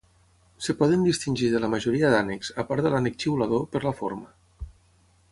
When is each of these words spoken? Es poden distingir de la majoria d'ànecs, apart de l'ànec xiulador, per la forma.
Es 0.61 0.69
poden 0.77 1.01
distingir 1.07 1.49
de 1.55 1.59
la 1.65 1.67
majoria 1.73 2.09
d'ànecs, 2.13 2.49
apart 2.63 2.85
de 2.87 2.91
l'ànec 2.93 3.19
xiulador, 3.25 3.65
per 3.75 3.83
la 3.89 3.93
forma. 4.01 4.69